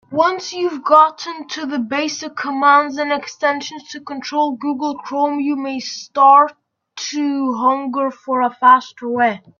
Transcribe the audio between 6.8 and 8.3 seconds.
to hunger